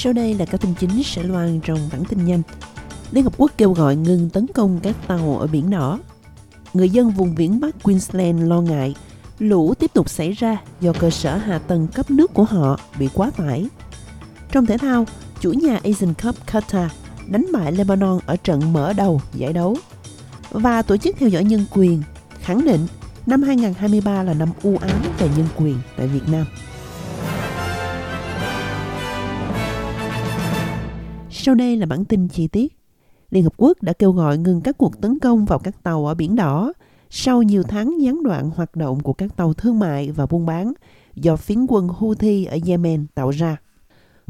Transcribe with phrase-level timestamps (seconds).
[0.00, 2.42] Sau đây là các tin chính sẽ loan trong bản tin nhanh.
[3.12, 5.98] Liên Hợp Quốc kêu gọi ngừng tấn công các tàu ở Biển Đỏ.
[6.74, 8.94] Người dân vùng biển Bắc Queensland lo ngại
[9.38, 13.08] lũ tiếp tục xảy ra do cơ sở hạ tầng cấp nước của họ bị
[13.14, 13.66] quá tải.
[14.52, 15.06] Trong thể thao,
[15.40, 16.88] chủ nhà Asian Cup Qatar
[17.26, 19.76] đánh bại Lebanon ở trận mở đầu giải đấu.
[20.50, 22.02] Và tổ chức theo dõi nhân quyền
[22.40, 22.86] khẳng định
[23.26, 26.46] năm 2023 là năm u ám về nhân quyền tại Việt Nam.
[31.48, 32.76] Sau đây là bản tin chi tiết.
[33.30, 36.14] Liên Hợp Quốc đã kêu gọi ngừng các cuộc tấn công vào các tàu ở
[36.14, 36.72] Biển Đỏ
[37.10, 40.72] sau nhiều tháng gián đoạn hoạt động của các tàu thương mại và buôn bán
[41.14, 43.56] do phiến quân Houthi ở Yemen tạo ra.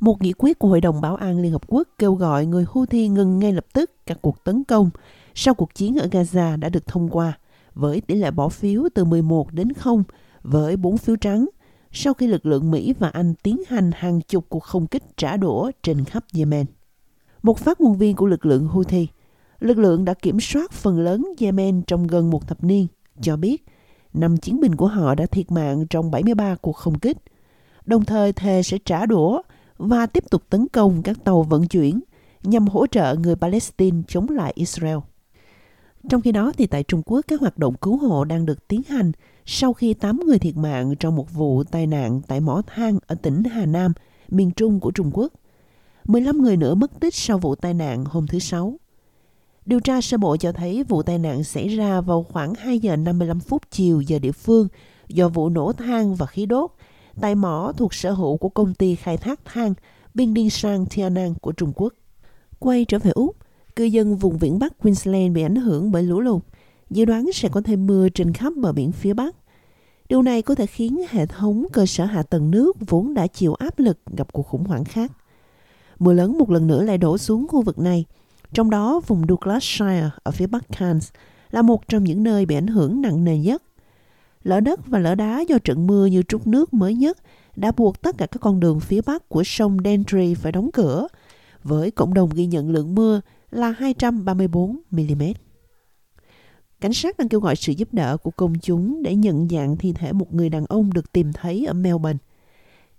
[0.00, 3.08] Một nghị quyết của Hội đồng Bảo an Liên Hợp Quốc kêu gọi người Houthi
[3.08, 4.91] ngừng ngay lập tức các cuộc tấn công
[5.34, 7.39] sau cuộc chiến ở Gaza đã được thông qua
[7.74, 10.05] với tỷ lệ bỏ phiếu từ 11 đến 0
[10.42, 11.48] với 4 phiếu trắng
[11.92, 15.36] sau khi lực lượng Mỹ và Anh tiến hành hàng chục cuộc không kích trả
[15.36, 16.66] đũa trên khắp Yemen.
[17.42, 19.06] Một phát ngôn viên của lực lượng Houthi,
[19.61, 22.86] lực lượng đã kiểm soát phần lớn Yemen trong gần một thập niên,
[23.20, 23.64] cho biết
[24.14, 27.17] năm chiến binh của họ đã thiệt mạng trong 73 cuộc không kích,
[27.84, 29.42] đồng thời thề sẽ trả đũa
[29.77, 32.00] và tiếp tục tấn công các tàu vận chuyển
[32.42, 34.98] nhằm hỗ trợ người Palestine chống lại Israel.
[36.08, 38.83] Trong khi đó, thì tại Trung Quốc, các hoạt động cứu hộ đang được tiến
[38.89, 39.12] hành
[39.47, 43.14] sau khi 8 người thiệt mạng trong một vụ tai nạn tại mỏ than ở
[43.14, 43.92] tỉnh Hà Nam,
[44.28, 45.33] miền Trung của Trung Quốc.
[46.09, 48.75] 15 người nữa mất tích sau vụ tai nạn hôm thứ Sáu.
[49.67, 52.97] Điều tra sơ bộ cho thấy vụ tai nạn xảy ra vào khoảng 2 giờ
[52.97, 54.69] 55 phút chiều giờ địa phương
[55.09, 56.70] do vụ nổ than và khí đốt
[57.20, 59.75] tại mỏ thuộc sở hữu của công ty khai thác than
[60.14, 61.95] Binh Điên Sang Tianang của Trung Quốc.
[62.59, 63.36] Quay trở về Úc,
[63.77, 66.42] cư dân vùng viễn Bắc Queensland bị ảnh hưởng bởi lũ lụt.
[66.91, 69.36] Dự đoán sẽ có thêm mưa trên khắp bờ biển phía Bắc.
[70.08, 73.55] Điều này có thể khiến hệ thống cơ sở hạ tầng nước vốn đã chịu
[73.55, 75.13] áp lực gặp cuộc khủng hoảng khác.
[75.98, 78.05] Mưa lớn một lần nữa lại đổ xuống khu vực này,
[78.53, 81.11] trong đó vùng Douglasshire ở phía Bắc Cairns
[81.51, 83.63] là một trong những nơi bị ảnh hưởng nặng nề nhất.
[84.42, 87.19] Lở đất và lở đá do trận mưa như trút nước mới nhất
[87.57, 91.07] đã buộc tất cả các con đường phía bắc của sông Dentry phải đóng cửa,
[91.64, 93.20] với cộng đồng ghi nhận lượng mưa
[93.51, 95.23] là 234 mm.
[96.80, 99.92] Cảnh sát đang kêu gọi sự giúp đỡ của công chúng để nhận dạng thi
[99.92, 102.19] thể một người đàn ông được tìm thấy ở Melbourne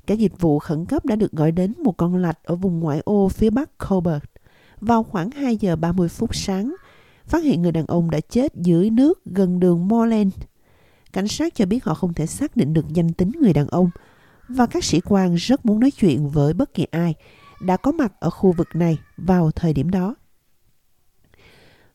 [0.10, 3.02] cả dịch vụ khẩn cấp đã được gọi đến một con lạch ở vùng ngoại
[3.06, 4.24] ô phía bắc Colbert
[4.82, 6.76] vào khoảng 2 giờ 30 phút sáng,
[7.26, 10.34] phát hiện người đàn ông đã chết dưới nước gần đường Moreland.
[11.14, 13.90] Cảnh sát cho biết họ không thể xác định được danh tính người đàn ông
[14.48, 17.16] và các sĩ quan rất muốn nói chuyện với bất kỳ ai
[17.62, 20.16] đã có mặt ở khu vực này vào thời điểm đó.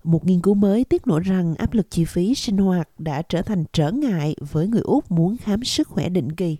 [0.04, 3.42] Một nghiên cứu mới tiết lộ rằng áp lực chi phí sinh hoạt đã trở
[3.42, 6.56] thành trở ngại với người Úc muốn khám sức khỏe định kỳ.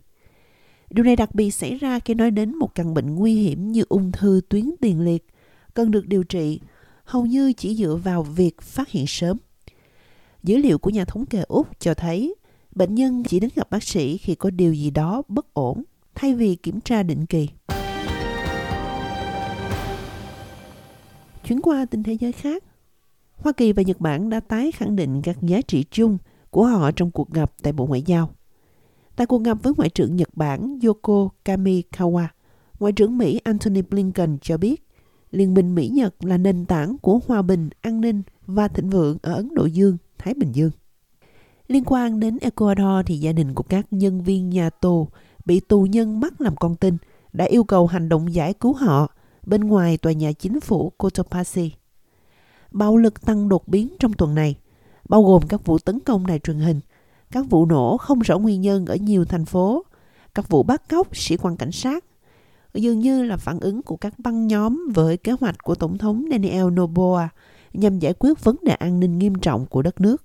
[0.95, 3.85] Điều này đặc biệt xảy ra khi nói đến một căn bệnh nguy hiểm như
[3.89, 5.27] ung thư tuyến tiền liệt,
[5.75, 6.61] cần được điều trị
[7.05, 9.39] hầu như chỉ dựa vào việc phát hiện sớm.
[10.43, 12.35] Dữ liệu của nhà thống kê Úc cho thấy
[12.75, 15.83] bệnh nhân chỉ đến gặp bác sĩ khi có điều gì đó bất ổn
[16.15, 17.49] thay vì kiểm tra định kỳ.
[21.45, 22.65] Chuyển qua tin thế giới khác,
[23.33, 26.19] Hoa Kỳ và Nhật Bản đã tái khẳng định các giá trị chung
[26.51, 28.31] của họ trong cuộc gặp tại Bộ Ngoại giao.
[29.17, 32.27] Tại cuộc gặp với Ngoại trưởng Nhật Bản Yoko Kamikawa,
[32.81, 34.85] Ngoại trưởng Mỹ Antony Blinken cho biết
[35.31, 39.35] Liên minh Mỹ-Nhật là nền tảng của hòa bình, an ninh và thịnh vượng ở
[39.35, 40.71] Ấn Độ Dương, Thái Bình Dương.
[41.69, 45.09] Liên quan đến Ecuador thì gia đình của các nhân viên nhà tù
[45.45, 46.97] bị tù nhân bắt làm con tin
[47.33, 49.13] đã yêu cầu hành động giải cứu họ
[49.47, 51.73] bên ngoài tòa nhà chính phủ Cotopaxi.
[52.71, 54.57] Bạo lực tăng đột biến trong tuần này,
[55.09, 56.81] bao gồm các vụ tấn công đài truyền hình,
[57.35, 59.85] các vụ nổ không rõ nguyên nhân ở nhiều thành phố,
[60.35, 62.05] các vụ bắt cóc sĩ quan cảnh sát,
[62.75, 66.25] dường như là phản ứng của các băng nhóm với kế hoạch của Tổng thống
[66.31, 67.29] Daniel Noboa
[67.73, 70.23] nhằm giải quyết vấn đề an ninh nghiêm trọng của đất nước.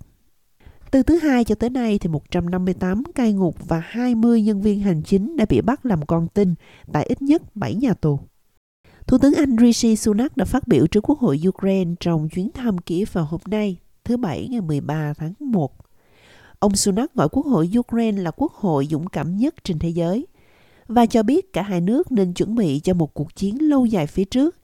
[0.90, 5.02] Từ thứ hai cho tới nay thì 158 cai ngục và 20 nhân viên hành
[5.02, 6.54] chính đã bị bắt làm con tin
[6.92, 8.18] tại ít nhất 7 nhà tù.
[9.06, 12.78] Thủ tướng Anh Rishi Sunak đã phát biểu trước Quốc hội Ukraine trong chuyến thăm
[12.78, 15.89] Kiev vào hôm nay, thứ Bảy ngày 13 tháng 1.
[16.60, 20.26] Ông Sunak gọi Quốc hội Ukraine là quốc hội dũng cảm nhất trên thế giới
[20.88, 24.06] và cho biết cả hai nước nên chuẩn bị cho một cuộc chiến lâu dài
[24.06, 24.56] phía trước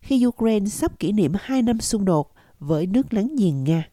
[0.00, 3.88] khi Ukraine sắp kỷ niệm 2 năm xung đột với nước láng giềng Nga.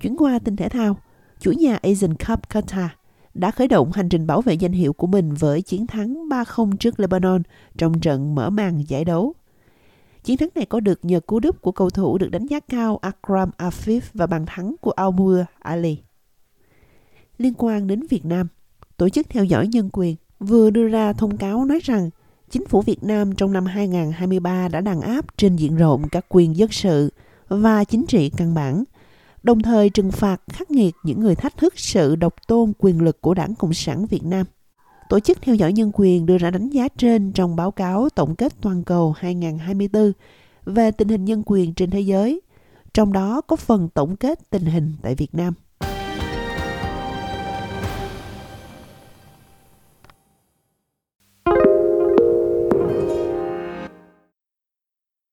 [0.00, 0.96] Chuyển qua tin thể thao,
[1.40, 2.88] chủ nhà Asian Cup Qatar
[3.34, 6.76] đã khởi động hành trình bảo vệ danh hiệu của mình với chiến thắng 3-0
[6.76, 7.42] trước Lebanon
[7.78, 9.34] trong trận mở màn giải đấu.
[10.24, 12.96] Chiến thắng này có được nhờ cú đúp của cầu thủ được đánh giá cao
[12.96, 15.98] Akram Afif và bàn thắng của Almur Ali.
[17.38, 18.48] Liên quan đến Việt Nam,
[18.96, 22.10] Tổ chức theo dõi nhân quyền vừa đưa ra thông cáo nói rằng
[22.50, 26.56] chính phủ Việt Nam trong năm 2023 đã đàn áp trên diện rộng các quyền
[26.56, 27.12] dân sự
[27.48, 28.84] và chính trị căn bản,
[29.42, 33.20] đồng thời trừng phạt khắc nghiệt những người thách thức sự độc tôn quyền lực
[33.20, 34.46] của Đảng Cộng sản Việt Nam.
[35.08, 38.34] Tổ chức theo dõi nhân quyền đưa ra đánh giá trên trong báo cáo tổng
[38.34, 40.12] kết toàn cầu 2024
[40.64, 42.40] về tình hình nhân quyền trên thế giới,
[42.94, 45.54] trong đó có phần tổng kết tình hình tại Việt Nam.